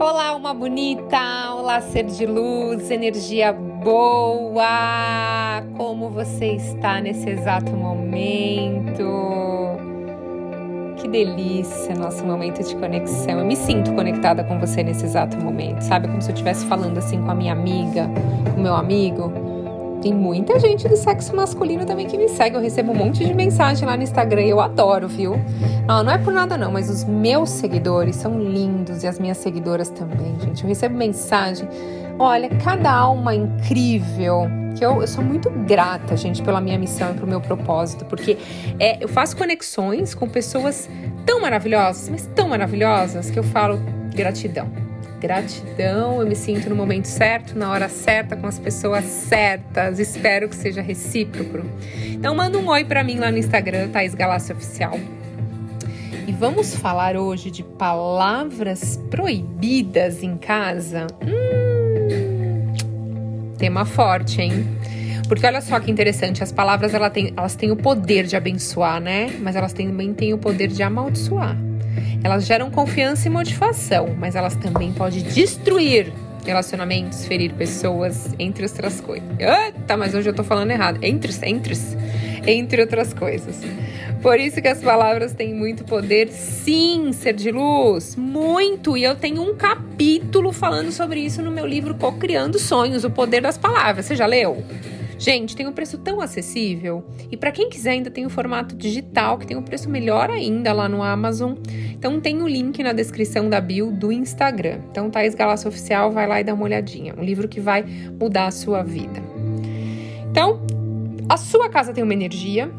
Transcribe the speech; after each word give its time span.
Olá, 0.00 0.34
uma 0.34 0.54
bonita! 0.54 1.54
Olá, 1.54 1.78
ser 1.82 2.04
de 2.04 2.24
luz, 2.24 2.90
energia 2.90 3.52
boa! 3.52 4.62
Como 5.76 6.08
você 6.08 6.52
está 6.52 7.02
nesse 7.02 7.28
exato 7.28 7.70
momento? 7.72 9.04
Que 10.96 11.06
delícia, 11.06 11.94
nosso 11.94 12.24
momento 12.24 12.66
de 12.66 12.74
conexão. 12.76 13.40
Eu 13.40 13.44
me 13.44 13.54
sinto 13.54 13.92
conectada 13.92 14.42
com 14.42 14.58
você 14.58 14.82
nesse 14.82 15.04
exato 15.04 15.36
momento, 15.36 15.82
sabe? 15.82 16.08
Como 16.08 16.22
se 16.22 16.30
eu 16.30 16.32
estivesse 16.32 16.64
falando 16.64 16.96
assim 16.96 17.20
com 17.20 17.30
a 17.30 17.34
minha 17.34 17.52
amiga, 17.52 18.08
com 18.54 18.60
o 18.60 18.62
meu 18.62 18.74
amigo. 18.74 19.49
Tem 20.00 20.14
muita 20.14 20.58
gente 20.58 20.88
do 20.88 20.96
sexo 20.96 21.36
masculino 21.36 21.84
também 21.84 22.06
que 22.06 22.16
me 22.16 22.28
segue. 22.28 22.56
Eu 22.56 22.60
recebo 22.60 22.92
um 22.92 22.94
monte 22.94 23.24
de 23.24 23.34
mensagem 23.34 23.86
lá 23.86 23.96
no 23.96 24.02
Instagram 24.02 24.42
e 24.42 24.50
eu 24.50 24.60
adoro, 24.60 25.06
viu? 25.06 25.34
Não, 25.86 26.02
não 26.02 26.12
é 26.12 26.18
por 26.18 26.32
nada 26.32 26.56
não, 26.56 26.72
mas 26.72 26.88
os 26.88 27.04
meus 27.04 27.50
seguidores 27.50 28.16
são 28.16 28.40
lindos 28.40 29.02
e 29.02 29.06
as 29.06 29.18
minhas 29.18 29.36
seguidoras 29.36 29.90
também, 29.90 30.38
gente. 30.40 30.62
Eu 30.62 30.68
recebo 30.68 30.96
mensagem. 30.96 31.68
Olha, 32.18 32.48
cada 32.62 32.90
alma 32.90 33.34
incrível. 33.34 34.48
Que 34.76 34.84
eu, 34.86 35.00
eu 35.00 35.06
sou 35.06 35.22
muito 35.22 35.50
grata, 35.50 36.16
gente, 36.16 36.42
pela 36.42 36.60
minha 36.60 36.78
missão 36.78 37.10
e 37.10 37.14
pelo 37.14 37.26
meu 37.26 37.40
propósito, 37.40 38.04
porque 38.04 38.38
é, 38.78 39.02
eu 39.02 39.08
faço 39.08 39.36
conexões 39.36 40.14
com 40.14 40.28
pessoas 40.28 40.88
tão 41.26 41.40
maravilhosas, 41.40 42.08
mas 42.08 42.26
tão 42.34 42.48
maravilhosas, 42.48 43.30
que 43.30 43.38
eu 43.38 43.42
falo 43.42 43.78
gratidão 44.14 44.89
Gratidão, 45.20 46.22
eu 46.22 46.26
me 46.26 46.34
sinto 46.34 46.70
no 46.70 46.74
momento 46.74 47.04
certo, 47.04 47.56
na 47.56 47.70
hora 47.70 47.90
certa, 47.90 48.34
com 48.36 48.46
as 48.46 48.58
pessoas 48.58 49.04
certas. 49.04 49.98
Espero 49.98 50.48
que 50.48 50.56
seja 50.56 50.80
recíproco. 50.80 51.60
Então 52.06 52.34
manda 52.34 52.56
um 52.56 52.66
oi 52.68 52.84
para 52.84 53.04
mim 53.04 53.18
lá 53.18 53.30
no 53.30 53.36
Instagram, 53.36 53.90
Thaís 53.90 54.14
Galácia 54.14 54.54
Oficial. 54.54 54.98
E 56.26 56.32
vamos 56.32 56.74
falar 56.74 57.16
hoje 57.16 57.50
de 57.50 57.62
palavras 57.62 58.98
proibidas 59.10 60.22
em 60.22 60.38
casa. 60.38 61.06
Hum, 61.22 62.72
tema 63.58 63.84
forte, 63.84 64.40
hein? 64.40 64.66
Porque 65.28 65.46
olha 65.46 65.60
só 65.60 65.78
que 65.78 65.90
interessante, 65.90 66.42
as 66.42 66.50
palavras 66.50 66.94
elas 66.94 67.12
têm, 67.12 67.32
elas 67.36 67.54
têm 67.54 67.70
o 67.70 67.76
poder 67.76 68.24
de 68.24 68.36
abençoar, 68.36 69.00
né? 69.02 69.30
Mas 69.38 69.54
elas 69.54 69.74
também 69.74 70.14
têm 70.14 70.32
o 70.32 70.38
poder 70.38 70.68
de 70.68 70.82
amaldiçoar. 70.82 71.58
Elas 72.22 72.46
geram 72.46 72.70
confiança 72.70 73.28
e 73.28 73.30
motivação, 73.30 74.14
mas 74.18 74.34
elas 74.34 74.54
também 74.56 74.92
podem 74.92 75.22
destruir 75.22 76.12
relacionamentos, 76.44 77.24
ferir 77.26 77.52
pessoas, 77.54 78.34
entre 78.38 78.64
outras 78.64 79.00
coisas. 79.00 79.28
Eita, 79.38 79.96
mas 79.96 80.14
hoje 80.14 80.28
eu 80.28 80.34
tô 80.34 80.44
falando 80.44 80.70
errado. 80.70 80.98
Entre, 81.02 81.32
entre, 81.46 81.74
entre 82.46 82.80
outras 82.80 83.12
coisas. 83.12 83.60
Por 84.22 84.38
isso 84.38 84.60
que 84.60 84.68
as 84.68 84.82
palavras 84.82 85.32
têm 85.32 85.54
muito 85.54 85.82
poder, 85.84 86.28
sim, 86.28 87.10
ser 87.12 87.32
de 87.32 87.50
luz, 87.50 88.16
muito. 88.16 88.96
E 88.96 89.02
eu 89.02 89.16
tenho 89.16 89.42
um 89.42 89.54
capítulo 89.54 90.52
falando 90.52 90.92
sobre 90.92 91.20
isso 91.20 91.40
no 91.40 91.50
meu 91.50 91.66
livro 91.66 91.94
Co-criando 91.94 92.58
Sonhos, 92.58 93.02
o 93.02 93.10
poder 93.10 93.40
das 93.40 93.56
palavras. 93.56 94.04
Você 94.04 94.14
já 94.14 94.26
leu? 94.26 94.62
Gente, 95.20 95.54
tem 95.54 95.68
um 95.68 95.72
preço 95.72 95.98
tão 95.98 96.18
acessível. 96.18 97.04
E 97.30 97.36
para 97.36 97.52
quem 97.52 97.68
quiser, 97.68 97.90
ainda 97.90 98.10
tem 98.10 98.24
o 98.24 98.30
formato 98.30 98.74
digital, 98.74 99.36
que 99.36 99.46
tem 99.46 99.54
um 99.54 99.62
preço 99.62 99.90
melhor 99.90 100.30
ainda 100.30 100.72
lá 100.72 100.88
no 100.88 101.02
Amazon. 101.02 101.56
Então 101.92 102.18
tem 102.18 102.42
o 102.42 102.48
link 102.48 102.82
na 102.82 102.94
descrição 102.94 103.50
da 103.50 103.60
bio 103.60 103.92
do 103.92 104.10
Instagram. 104.10 104.80
Então, 104.90 105.10
Thaís 105.10 105.34
Galaço 105.34 105.68
Oficial, 105.68 106.10
vai 106.10 106.26
lá 106.26 106.40
e 106.40 106.44
dá 106.44 106.54
uma 106.54 106.64
olhadinha. 106.64 107.14
Um 107.18 107.22
livro 107.22 107.48
que 107.48 107.60
vai 107.60 107.84
mudar 108.18 108.46
a 108.46 108.50
sua 108.50 108.82
vida. 108.82 109.22
Então, 110.30 110.62
a 111.28 111.36
sua 111.36 111.68
casa 111.68 111.92
tem 111.92 112.02
uma 112.02 112.14
energia 112.14 112.70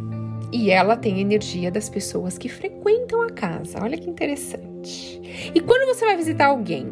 e 0.51 0.71
ela 0.71 0.97
tem 0.97 1.17
a 1.17 1.19
energia 1.19 1.69
das 1.69 1.89
pessoas 1.89 2.39
que 2.39 2.49
frequentam 2.49 3.21
a 3.21 3.29
casa. 3.29 3.77
Olha 3.83 3.99
que 3.99 4.09
interessante. 4.09 5.21
E 5.53 5.61
quando 5.61 5.85
você 5.85 6.05
vai 6.05 6.17
visitar 6.17 6.47
alguém, 6.47 6.91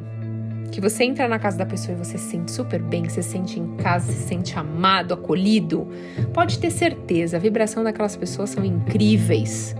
que 0.70 0.82
você 0.82 1.04
entra 1.04 1.28
na 1.28 1.40
casa 1.40 1.58
da 1.58 1.66
pessoa 1.66 1.96
e 1.96 1.98
você 1.98 2.18
se 2.18 2.32
sente 2.32 2.52
super 2.52 2.82
bem, 2.82 3.08
se 3.10 3.22
sente 3.24 3.60
em 3.60 3.76
casa, 3.78 4.12
se 4.12 4.28
sente 4.28 4.58
amado, 4.58 5.14
acolhido, 5.14 5.88
pode 6.34 6.60
ter 6.60 6.72
certeza, 6.72 7.38
a 7.38 7.40
vibração 7.40 7.84
daquelas 7.84 8.16
pessoas 8.16 8.52
são 8.52 8.64
incríveis. 8.64 9.76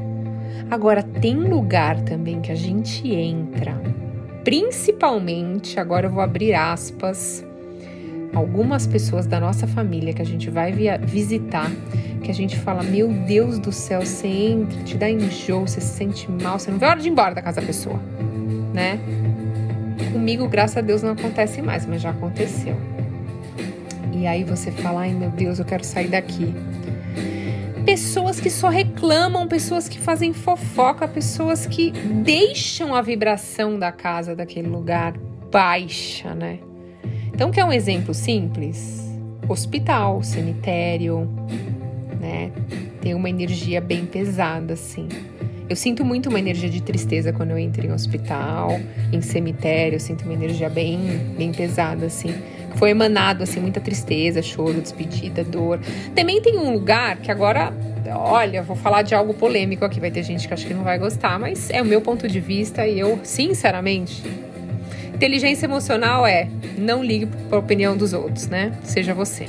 Agora, 0.70 1.02
tem 1.02 1.36
lugar 1.36 2.00
também 2.02 2.42
que 2.42 2.52
a 2.52 2.56
gente 2.56 3.12
entra, 3.12 3.82
principalmente, 4.44 5.80
agora 5.80 6.08
eu 6.08 6.12
vou 6.12 6.22
abrir 6.22 6.54
aspas, 6.54 7.46
algumas 8.34 8.86
pessoas 8.86 9.26
da 9.26 9.40
nossa 9.40 9.66
família 9.68 10.14
que 10.14 10.22
a 10.22 10.26
gente 10.26 10.50
vai 10.50 10.72
visitar, 11.02 11.72
que 12.24 12.30
a 12.30 12.34
gente 12.34 12.58
fala: 12.58 12.84
Meu 12.84 13.08
Deus 13.08 13.58
do 13.60 13.72
céu, 13.72 14.06
você 14.06 14.28
entra, 14.28 14.84
te 14.84 14.98
dá 14.98 15.10
enjoo, 15.10 15.68
você 15.68 15.82
se 15.82 15.96
sente 15.96 16.30
mal, 16.32 16.60
você 16.60 16.72
não 16.72 16.78
vê 16.78 16.86
a 16.86 16.90
hora 16.90 17.00
de 17.00 17.08
ir 17.08 17.12
embora 17.12 17.34
da 17.34 17.42
casa 17.42 17.62
da 17.62 17.68
pessoa, 17.68 18.00
né? 18.74 19.00
Comigo, 20.12 20.48
graças 20.48 20.78
a 20.78 20.82
Deus, 20.82 21.02
não 21.04 21.12
acontece 21.12 21.62
mais, 21.62 21.86
mas 21.86 22.02
já 22.02 22.10
aconteceu. 22.10 22.76
E 24.14 24.26
aí 24.28 24.44
você 24.44 24.72
fala: 24.72 25.02
ai 25.02 25.14
meu 25.14 25.30
Deus, 25.30 25.60
eu 25.60 25.66
quero 25.66 25.84
sair 25.84 26.08
daqui. 26.08 26.54
Pessoas 27.86 28.40
que 28.40 28.50
só 28.50 28.70
reclamam, 28.70 29.48
pessoas 29.48 29.88
que 29.88 29.98
fazem 29.98 30.34
fofoca, 30.34 31.08
pessoas 31.08 31.66
que 31.66 31.92
deixam 31.92 32.94
a 32.94 33.02
vibração 33.02 33.80
da 33.80 33.92
casa, 33.92 34.36
daquele 34.36 34.68
lugar 34.68 35.14
baixa, 35.52 36.36
né? 36.36 36.60
Então, 37.34 37.52
quer 37.52 37.64
um 37.64 37.72
exemplo 37.72 38.14
simples? 38.14 39.10
Hospital, 39.48 40.22
cemitério, 40.22 41.28
né? 42.20 42.52
Tem 43.02 43.14
uma 43.16 43.30
energia 43.30 43.80
bem 43.80 44.06
pesada, 44.06 44.74
assim. 44.74 45.08
Eu 45.70 45.76
sinto 45.76 46.04
muito 46.04 46.30
uma 46.30 46.40
energia 46.40 46.68
de 46.68 46.82
tristeza 46.82 47.32
quando 47.32 47.52
eu 47.52 47.58
entro 47.58 47.86
em 47.86 47.92
hospital, 47.92 48.80
em 49.14 49.22
cemitério, 49.22 49.98
eu 49.98 50.00
sinto 50.00 50.24
uma 50.24 50.34
energia 50.34 50.68
bem, 50.68 51.00
bem 51.38 51.52
pesada, 51.52 52.08
assim. 52.08 52.34
Foi 52.76 52.90
emanado, 52.90 53.44
assim, 53.44 53.60
muita 53.60 53.80
tristeza, 53.80 54.42
choro, 54.42 54.82
despedida, 54.82 55.44
dor. 55.44 55.80
Também 56.16 56.42
tem 56.42 56.58
um 56.58 56.74
lugar 56.74 57.18
que 57.18 57.32
agora, 57.32 57.72
olha, 58.16 58.64
vou 58.64 58.76
falar 58.76 59.04
de 59.04 59.14
algo 59.14 59.34
polêmico 59.34 59.86
aqui, 59.86 60.00
vai 60.00 60.10
ter 60.10 60.24
gente 60.24 60.48
que 60.48 60.54
acho 60.54 60.66
que 60.66 60.74
não 60.74 60.84
vai 60.84 60.98
gostar, 60.98 61.38
mas 61.38 61.70
é 61.70 61.82
o 61.82 61.86
meu 61.86 62.02
ponto 62.02 62.28
de 62.28 62.40
vista 62.40 62.88
e 62.88 63.00
eu, 63.00 63.20
sinceramente, 63.24 64.24
Inteligência 65.20 65.66
emocional 65.66 66.26
é 66.26 66.48
não 66.78 67.04
ligue 67.04 67.26
para 67.26 67.58
a 67.58 67.60
opinião 67.60 67.98
dos 67.98 68.14
outros, 68.14 68.48
né? 68.48 68.72
Seja 68.86 69.14
você. 69.14 69.48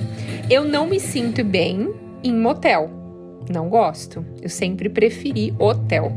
Eu 0.51 0.65
não 0.65 0.85
me 0.85 0.99
sinto 0.99 1.45
bem 1.45 1.95
em 2.25 2.35
motel. 2.35 3.00
Não 3.49 3.69
gosto. 3.69 4.25
Eu 4.41 4.49
sempre 4.49 4.89
preferi 4.89 5.55
hotel. 5.59 6.13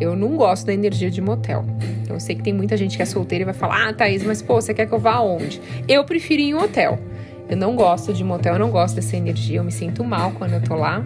Eu 0.00 0.16
não 0.16 0.36
gosto 0.36 0.66
da 0.66 0.72
energia 0.72 1.10
de 1.10 1.20
motel. 1.20 1.64
Eu 2.08 2.18
sei 2.18 2.34
que 2.34 2.42
tem 2.42 2.52
muita 2.52 2.76
gente 2.76 2.96
que 2.96 3.02
é 3.02 3.06
solteira 3.06 3.42
e 3.42 3.44
vai 3.44 3.54
falar: 3.54 3.88
Ah, 3.88 3.92
Thaís, 3.92 4.22
mas 4.22 4.42
pô, 4.42 4.60
você 4.60 4.74
quer 4.74 4.86
que 4.86 4.92
eu 4.92 4.98
vá 4.98 5.14
aonde? 5.14 5.60
Eu 5.86 6.04
prefiro 6.04 6.42
ir 6.42 6.50
em 6.50 6.54
hotel. 6.54 6.98
Eu 7.48 7.56
não 7.56 7.76
gosto 7.76 8.12
de 8.12 8.24
motel, 8.24 8.54
eu 8.54 8.58
não 8.58 8.70
gosto 8.70 8.94
dessa 8.96 9.16
energia. 9.16 9.58
Eu 9.58 9.64
me 9.64 9.72
sinto 9.72 10.02
mal 10.02 10.32
quando 10.32 10.54
eu 10.54 10.62
tô 10.62 10.74
lá. 10.74 11.04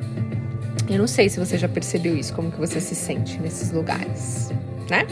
Eu 0.89 0.99
não 0.99 1.07
sei 1.07 1.29
se 1.29 1.39
você 1.39 1.59
já 1.59 1.69
percebeu 1.69 2.17
isso, 2.17 2.33
como 2.33 2.51
que 2.51 2.59
você 2.59 2.81
se 2.81 2.95
sente 2.95 3.41
nesses 3.41 3.73
lugares, 3.73 4.53
né? 4.89 5.05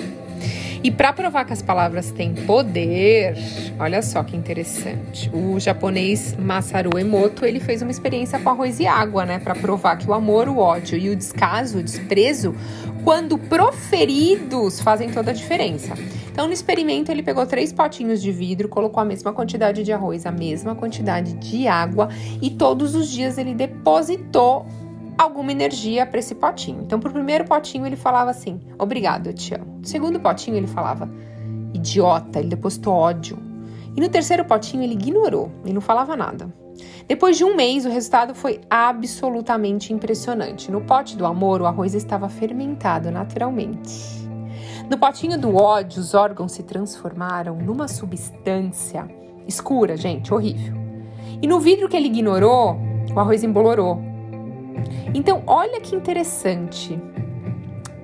E 0.85 0.91
para 0.91 1.15
provar 1.15 1.47
que 1.47 1.53
as 1.55 1.63
palavras 1.63 2.11
têm 2.11 2.35
poder, 2.35 3.35
olha 3.79 4.03
só 4.03 4.23
que 4.23 4.37
interessante. 4.37 5.31
O 5.33 5.59
japonês 5.59 6.37
Masaru 6.37 6.99
Emoto, 6.99 7.47
ele 7.47 7.59
fez 7.59 7.81
uma 7.81 7.91
experiência 7.91 8.39
com 8.39 8.51
arroz 8.51 8.79
e 8.81 8.87
água, 8.87 9.25
né, 9.25 9.39
para 9.39 9.55
provar 9.55 9.97
que 9.97 10.07
o 10.07 10.13
amor, 10.13 10.47
o 10.47 10.59
ódio 10.59 10.99
e 10.99 11.09
o 11.09 11.17
descaso, 11.17 11.79
o 11.79 11.83
desprezo, 11.83 12.55
quando 13.03 13.39
proferidos, 13.39 14.79
fazem 14.79 15.11
toda 15.11 15.31
a 15.31 15.35
diferença. 15.35 15.95
Então, 16.31 16.47
no 16.47 16.53
experimento, 16.53 17.11
ele 17.11 17.23
pegou 17.23 17.47
três 17.47 17.73
potinhos 17.73 18.21
de 18.21 18.31
vidro, 18.31 18.69
colocou 18.69 19.01
a 19.01 19.07
mesma 19.07 19.33
quantidade 19.33 19.83
de 19.85 19.91
arroz, 19.91 20.27
a 20.27 20.33
mesma 20.33 20.75
quantidade 20.75 21.33
de 21.33 21.67
água 21.67 22.11
e 22.43 22.51
todos 22.51 22.95
os 22.95 23.09
dias 23.09 23.39
ele 23.39 23.55
depositou 23.55 24.67
alguma 25.17 25.53
energia 25.53 26.05
para 26.07 26.19
esse 26.19 26.35
potinho. 26.35 26.83
Então, 26.83 27.01
pro 27.01 27.13
primeiro 27.13 27.45
potinho 27.45 27.87
ele 27.87 27.97
falava 27.97 28.31
assim: 28.31 28.61
"Obrigado, 28.79 29.29
eu 29.29 29.35
te 29.35 29.55
amo". 29.55 29.79
No 29.81 29.87
segundo 29.87 30.21
potinho 30.21 30.57
ele 30.57 30.67
falava: 30.67 31.11
"Idiota", 31.73 32.39
ele 32.39 32.49
depositou 32.49 32.95
ódio. 32.95 33.39
E 33.97 34.01
no 34.01 34.09
terceiro 34.09 34.45
potinho 34.45 34.83
ele 34.83 34.95
ignorou, 34.95 35.51
e 35.65 35.73
não 35.73 35.81
falava 35.81 36.17
nada. 36.17 36.53
Depois 37.07 37.37
de 37.37 37.45
um 37.45 37.55
mês, 37.55 37.87
o 37.87 37.91
resultado 37.91 38.35
foi 38.35 38.61
absolutamente 38.69 39.93
impressionante. 39.93 40.71
No 40.71 40.81
pote 40.81 41.17
do 41.17 41.25
amor, 41.25 41.63
o 41.63 41.67
arroz 41.67 41.95
estava 41.95 42.29
fermentado 42.29 43.11
naturalmente. 43.11 44.25
No 44.91 44.99
potinho 44.99 45.39
do 45.39 45.55
ódio, 45.55 46.01
os 46.01 46.15
órgãos 46.15 46.53
se 46.53 46.63
transformaram 46.63 47.57
numa 47.57 47.87
substância 47.87 49.09
escura, 49.47 49.97
gente, 49.97 50.33
horrível. 50.33 50.75
E 51.41 51.47
no 51.47 51.61
vidro 51.61 51.89
que 51.89 51.97
ele 51.97 52.07
ignorou, 52.07 52.77
o 53.15 53.21
arroz 53.21 53.43
embolorou. 53.45 54.14
Então, 55.15 55.43
olha 55.47 55.81
que 55.81 55.95
interessante. 55.95 56.99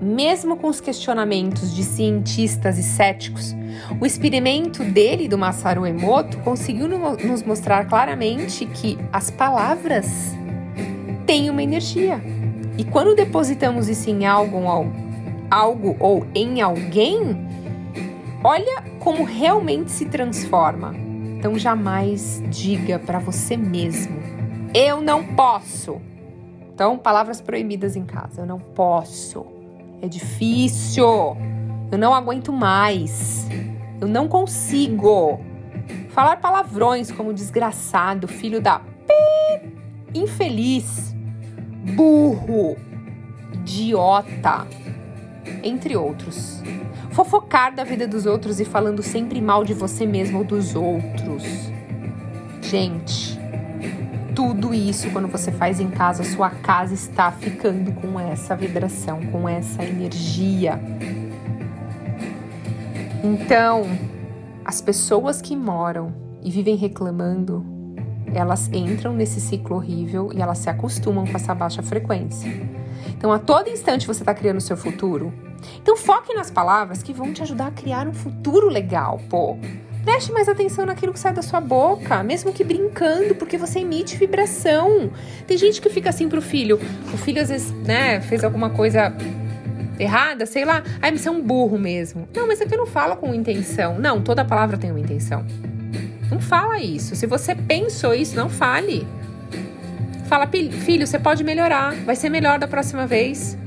Mesmo 0.00 0.56
com 0.56 0.68
os 0.68 0.80
questionamentos 0.80 1.74
de 1.74 1.84
cientistas 1.84 2.78
e 2.78 2.82
céticos, 2.82 3.54
o 4.00 4.06
experimento 4.06 4.82
dele, 4.82 5.28
do 5.28 5.36
Masaru 5.36 5.86
Emoto, 5.86 6.38
conseguiu 6.38 6.88
nos 6.88 7.42
mostrar 7.42 7.86
claramente 7.86 8.64
que 8.64 8.98
as 9.12 9.30
palavras 9.30 10.34
têm 11.26 11.50
uma 11.50 11.62
energia. 11.62 12.20
E 12.78 12.84
quando 12.84 13.14
depositamos 13.14 13.90
isso 13.90 14.08
em 14.08 14.24
algo, 14.24 14.58
algo 15.50 15.96
ou 16.00 16.26
em 16.34 16.62
alguém, 16.62 17.46
olha 18.42 18.82
como 18.98 19.24
realmente 19.24 19.90
se 19.90 20.06
transforma. 20.06 20.94
Então 21.38 21.58
jamais 21.58 22.42
diga 22.48 22.98
para 22.98 23.18
você 23.18 23.56
mesmo: 23.56 24.16
eu 24.74 25.00
não 25.00 25.24
posso. 25.24 26.00
Então, 26.80 26.96
palavras 26.96 27.42
proibidas 27.42 27.94
em 27.94 28.06
casa. 28.06 28.40
Eu 28.40 28.46
não 28.46 28.58
posso. 28.58 29.44
É 30.00 30.08
difícil. 30.08 31.36
Eu 31.92 31.98
não 31.98 32.14
aguento 32.14 32.54
mais. 32.54 33.46
Eu 34.00 34.08
não 34.08 34.26
consigo. 34.26 35.38
Falar 36.08 36.38
palavrões 36.38 37.12
como 37.12 37.34
desgraçado, 37.34 38.26
filho 38.26 38.62
da 38.62 38.80
infeliz, 40.14 41.14
burro, 41.94 42.78
idiota, 43.52 44.66
entre 45.62 45.98
outros. 45.98 46.62
Fofocar 47.10 47.74
da 47.74 47.84
vida 47.84 48.08
dos 48.08 48.24
outros 48.24 48.58
e 48.58 48.64
falando 48.64 49.02
sempre 49.02 49.38
mal 49.42 49.64
de 49.64 49.74
você 49.74 50.06
mesmo 50.06 50.38
ou 50.38 50.44
dos 50.44 50.74
outros. 50.74 51.44
Gente, 52.62 53.38
tudo 54.40 54.72
isso, 54.72 55.10
quando 55.10 55.28
você 55.28 55.52
faz 55.52 55.80
em 55.80 55.90
casa, 55.90 56.24
sua 56.24 56.48
casa 56.48 56.94
está 56.94 57.30
ficando 57.30 57.92
com 57.92 58.18
essa 58.18 58.56
vibração, 58.56 59.20
com 59.26 59.46
essa 59.46 59.84
energia. 59.84 60.80
Então, 63.22 63.82
as 64.64 64.80
pessoas 64.80 65.42
que 65.42 65.54
moram 65.54 66.14
e 66.42 66.50
vivem 66.50 66.74
reclamando, 66.74 67.62
elas 68.32 68.70
entram 68.72 69.12
nesse 69.12 69.42
ciclo 69.42 69.76
horrível 69.76 70.30
e 70.34 70.40
elas 70.40 70.56
se 70.56 70.70
acostumam 70.70 71.26
com 71.26 71.36
essa 71.36 71.54
baixa 71.54 71.82
frequência. 71.82 72.50
Então, 73.08 73.30
a 73.30 73.38
todo 73.38 73.68
instante 73.68 74.06
você 74.06 74.22
está 74.22 74.32
criando 74.32 74.56
o 74.56 74.62
seu 74.62 74.74
futuro. 74.74 75.34
Então, 75.82 75.98
foque 75.98 76.32
nas 76.32 76.50
palavras 76.50 77.02
que 77.02 77.12
vão 77.12 77.30
te 77.34 77.42
ajudar 77.42 77.66
a 77.66 77.72
criar 77.72 78.08
um 78.08 78.14
futuro 78.14 78.70
legal, 78.70 79.20
pô. 79.28 79.58
Preste 80.04 80.32
mais 80.32 80.48
atenção 80.48 80.86
naquilo 80.86 81.12
que 81.12 81.18
sai 81.18 81.32
da 81.32 81.42
sua 81.42 81.60
boca, 81.60 82.22
mesmo 82.22 82.52
que 82.52 82.64
brincando, 82.64 83.34
porque 83.34 83.58
você 83.58 83.80
emite 83.80 84.16
vibração. 84.16 85.10
Tem 85.46 85.58
gente 85.58 85.80
que 85.80 85.90
fica 85.90 86.08
assim 86.08 86.28
pro 86.28 86.40
filho. 86.40 86.80
O 87.12 87.18
filho 87.18 87.40
às 87.40 87.48
vezes, 87.48 87.70
né, 87.84 88.20
fez 88.20 88.42
alguma 88.42 88.70
coisa 88.70 89.14
errada, 89.98 90.46
sei 90.46 90.64
lá. 90.64 90.82
Ai, 91.02 91.16
você 91.16 91.28
é 91.28 91.30
um 91.30 91.42
burro 91.42 91.78
mesmo. 91.78 92.26
Não, 92.34 92.46
mas 92.46 92.60
aqui 92.60 92.76
não 92.76 92.86
fala 92.86 93.14
com 93.14 93.34
intenção. 93.34 93.98
Não, 93.98 94.22
toda 94.22 94.44
palavra 94.44 94.78
tem 94.78 94.90
uma 94.90 95.00
intenção. 95.00 95.44
Não 96.30 96.40
fala 96.40 96.80
isso. 96.80 97.14
Se 97.14 97.26
você 97.26 97.54
pensou 97.54 98.14
isso, 98.14 98.34
não 98.34 98.48
fale. 98.48 99.06
Fala, 100.26 100.46
filho, 100.46 101.06
você 101.06 101.18
pode 101.18 101.44
melhorar. 101.44 101.94
Vai 102.06 102.16
ser 102.16 102.30
melhor 102.30 102.58
da 102.58 102.66
próxima 102.66 103.06
vez. 103.06 103.58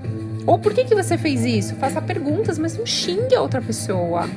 Ou 0.48 0.58
por 0.58 0.74
que, 0.74 0.84
que 0.84 0.96
você 0.96 1.18
fez 1.18 1.46
isso? 1.46 1.76
Faça 1.76 2.02
perguntas, 2.02 2.58
mas 2.58 2.78
não 2.78 2.86
xingue 2.86 3.36
a 3.36 3.42
outra 3.42 3.62
pessoa 3.62 4.28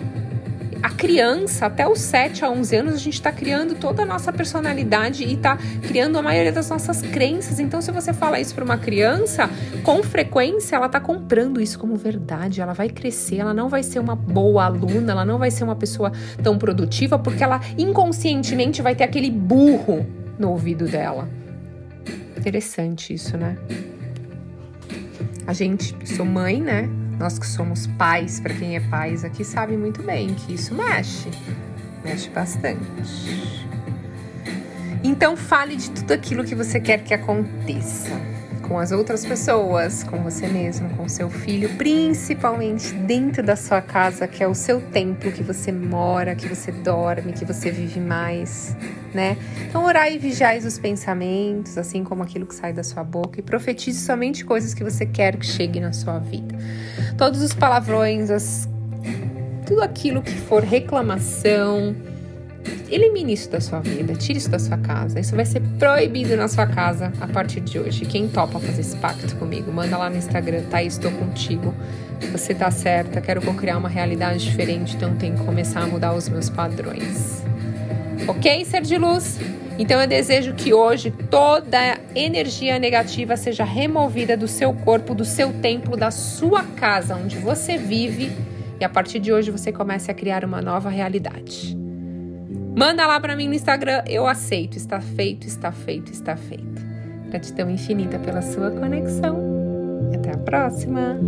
a 0.83 0.91
criança, 0.91 1.67
até 1.67 1.87
os 1.89 2.01
7 2.01 2.45
a 2.45 2.51
11 2.51 2.77
anos, 2.77 2.95
a 2.95 2.99
gente 2.99 3.15
está 3.15 3.33
criando 3.33 3.75
toda 3.75 4.03
a 4.03 4.07
nossa 4.07 4.33
personalidade 4.33 5.25
e 5.25 5.35
está 5.35 5.57
criando 5.83 6.19
a 6.19 6.23
maioria 6.23 6.53
das 6.53 6.69
nossas 6.69 7.03
crenças. 7.03 7.59
Então, 7.59 7.81
se 7.81 7.91
você 7.91 8.13
fala 8.13 8.41
isso 8.41 8.55
para 8.55 8.65
uma 8.65 8.79
criança, 8.79 9.49
com 9.83 10.03
frequência 10.03 10.77
ela 10.77 10.87
está 10.87 11.01
comprando 11.01 11.61
isso 11.61 11.79
como 11.79 11.97
verdade. 11.97 12.61
Ela 12.61 12.73
vai 12.73 12.89
crescer, 12.89 13.37
ela 13.37 13.55
não 13.55 13.69
vai 13.69 13.83
ser 13.83 13.99
uma 13.99 14.15
boa 14.15 14.65
aluna, 14.65 15.13
ela 15.13 15.25
não 15.25 15.39
vai 15.39 15.51
ser 15.51 15.65
uma 15.65 15.77
pessoa 15.77 16.13
tão 16.43 16.59
produtiva, 16.59 17.19
porque 17.19 17.43
ela 17.43 17.61
inconscientemente 17.79 18.83
vai 18.83 18.95
ter 18.95 19.05
aquele 19.05 19.31
burro 19.31 20.07
no 20.39 20.51
ouvido 20.51 20.87
dela. 20.87 21.29
Interessante 22.37 23.15
isso, 23.15 23.37
né? 23.37 23.57
A 25.47 25.53
gente, 25.53 25.97
sou 26.05 26.27
mãe, 26.27 26.61
né? 26.61 26.89
Nós 27.19 27.39
que 27.39 27.47
somos 27.47 27.87
pais, 27.87 28.41
para 28.41 28.55
quem 28.55 28.77
é 28.77 28.81
pais 28.81 29.25
aqui, 29.25 29.45
sabe 29.45 29.77
muito 29.77 30.03
bem 30.03 30.35
que 30.35 30.55
isso 30.55 30.75
mexe, 30.75 31.31
mexe 32.05 32.29
bastante. 32.29 32.85
Então 35.03 35.37
fale 35.37 35.77
de 35.77 35.91
tudo 35.91 36.13
aquilo 36.13 36.45
que 36.45 36.55
você 36.55 36.79
quer 36.81 37.03
que 37.03 37.15
aconteça 37.15 38.36
com 38.69 38.79
as 38.79 38.93
outras 38.93 39.25
pessoas, 39.25 40.03
com 40.03 40.23
você 40.23 40.47
mesmo, 40.49 40.89
com 40.91 41.09
seu 41.09 41.31
filho, 41.31 41.69
principalmente 41.77 42.93
dentro 42.93 43.43
da 43.43 43.57
sua 43.57 43.81
casa, 43.81 44.27
que 44.27 44.43
é 44.43 44.49
o 44.49 44.55
seu 44.55 44.81
templo, 44.81 45.31
que 45.31 45.43
você 45.43 45.71
mora, 45.71 46.35
que 46.35 46.49
você 46.49 46.73
dorme, 46.73 47.33
que 47.33 47.45
você 47.45 47.71
vive 47.71 48.01
mais, 48.01 48.77
né? 49.15 49.37
Então, 49.69 49.85
orar 49.85 50.11
e 50.11 50.19
vigiar 50.19 50.57
os 50.57 50.79
pensamentos, 50.79 51.77
assim 51.79 52.03
como 52.03 52.23
aquilo 52.23 52.47
que 52.47 52.55
sai 52.55 52.73
da 52.73 52.83
sua 52.83 53.05
boca, 53.05 53.41
e 53.41 53.43
profetize 53.43 54.01
somente 54.01 54.45
coisas 54.45 54.75
que 54.75 54.83
você 54.83 55.07
quer 55.07 55.37
que 55.37 55.47
chegue 55.47 55.81
na 55.81 55.93
sua 55.93 56.19
vida. 56.19 56.57
Todos 57.17 57.43
os 57.43 57.53
palavrões, 57.53 58.31
as... 58.31 58.69
tudo 59.67 59.83
aquilo 59.83 60.23
que 60.23 60.35
for 60.35 60.63
reclamação, 60.63 61.95
Elimine 62.91 63.33
isso 63.33 63.51
da 63.51 63.61
sua 63.61 63.81
vida, 63.81 64.15
tire 64.15 64.39
isso 64.39 64.51
da 64.51 64.59
sua 64.59 64.79
casa. 64.79 65.19
Isso 65.19 65.35
vai 65.35 65.45
ser 65.45 65.61
proibido 65.79 66.37
na 66.37 66.49
sua 66.49 66.67
casa 66.67 67.13
a 67.21 67.27
partir 67.27 67.61
de 67.61 67.79
hoje. 67.79 68.05
Quem 68.05 68.29
topa 68.29 68.59
fazer 68.61 68.81
esse 68.81 68.97
pacto 68.97 69.35
comigo, 69.37 69.73
manda 69.73 69.97
lá 69.97 70.09
no 70.09 70.17
Instagram, 70.17 70.63
tá? 70.71 70.83
Estou 70.83 71.11
contigo. 71.13 71.75
Você 72.33 72.55
tá 72.55 72.71
certa, 72.71 73.21
quero 73.21 73.41
criar 73.55 73.77
uma 73.77 73.89
realidade 73.89 74.45
diferente, 74.45 74.97
então 74.97 75.15
tenho 75.17 75.37
que 75.37 75.45
começar 75.45 75.81
a 75.81 75.87
mudar 75.87 76.15
os 76.15 76.29
meus 76.29 76.49
padrões. 76.49 77.43
Ok, 78.27 78.65
ser 78.65 78.83
de 78.83 78.97
luz? 78.97 79.39
Então 79.79 80.01
eu 80.01 80.07
desejo 80.07 80.55
que 80.55 80.73
hoje 80.73 81.11
toda 81.11 81.99
energia 82.15 82.79
negativa 82.79 83.37
seja 83.37 83.65
removida 83.65 84.37
do 84.37 84.49
seu 84.49 84.73
corpo, 84.73 85.15
do 85.15 85.25
seu 85.25 85.53
templo, 85.53 85.97
da 85.97 86.11
sua 86.11 86.63
casa, 86.63 87.15
onde 87.15 87.37
você 87.37 87.77
vive, 87.77 88.33
e 88.81 88.85
a 88.85 88.89
partir 88.89 89.19
de 89.19 89.33
hoje 89.33 89.51
você 89.51 89.71
comece 89.71 90.11
a 90.11 90.15
criar 90.15 90.45
uma 90.45 90.63
nova 90.63 90.89
realidade. 90.89 91.86
Manda 92.77 93.07
lá 93.07 93.19
para 93.19 93.35
mim 93.35 93.49
no 93.49 93.55
Instagram, 93.55 94.05
eu 94.07 94.27
aceito. 94.27 94.77
Está 94.77 95.01
feito, 95.01 95.47
está 95.47 95.73
feito, 95.73 96.13
está 96.13 96.37
feito. 96.37 96.85
Gratidão 97.31 97.71
infinita 97.71 98.19
pela 98.19 98.43
sua 98.43 98.71
conexão. 98.71 99.41
Até 100.15 100.33
a 100.33 100.37
próxima. 100.37 101.19